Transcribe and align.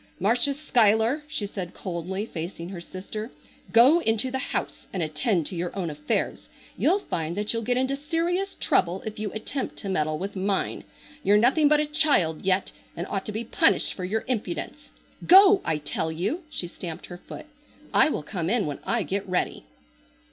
"Marcia 0.19 0.55
Schuyler," 0.55 1.21
she 1.27 1.45
said 1.45 1.75
coldly, 1.75 2.25
facing 2.25 2.69
her 2.69 2.81
sister, 2.81 3.29
"go 3.71 3.99
into 3.99 4.31
the 4.31 4.39
house 4.39 4.87
and 4.91 5.03
attend 5.03 5.45
to 5.45 5.55
your 5.55 5.69
own 5.77 5.91
affairs. 5.91 6.49
You'll 6.75 6.97
find 6.97 7.37
that 7.37 7.53
you'll 7.53 7.61
get 7.61 7.77
into 7.77 7.95
serious 7.95 8.55
trouble 8.59 9.03
if 9.05 9.19
you 9.19 9.31
attempt 9.33 9.75
to 9.77 9.89
meddle 9.89 10.17
with 10.17 10.35
mine. 10.35 10.85
You're 11.21 11.37
nothing 11.37 11.67
but 11.67 11.79
a 11.79 11.85
child 11.85 12.41
yet 12.41 12.71
and 12.97 13.05
ought 13.11 13.27
to 13.27 13.31
be 13.31 13.43
punished 13.43 13.93
for 13.93 14.03
your 14.03 14.25
impudence. 14.27 14.89
Go! 15.27 15.61
I 15.63 15.77
tell 15.77 16.11
you!" 16.11 16.45
she 16.49 16.67
stamped 16.67 17.05
her 17.05 17.17
foot, 17.19 17.45
"I 17.93 18.09
will 18.09 18.23
come 18.23 18.49
in 18.49 18.65
when 18.65 18.79
I 18.83 19.03
get 19.03 19.29
ready." 19.29 19.65